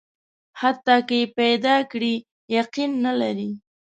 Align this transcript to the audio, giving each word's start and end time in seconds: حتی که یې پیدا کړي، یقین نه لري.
حتی 0.61 0.95
که 1.07 1.15
یې 1.21 1.27
پیدا 1.39 1.75
کړي، 1.91 2.15
یقین 2.57 2.91
نه 3.05 3.13
لري. 3.21 3.51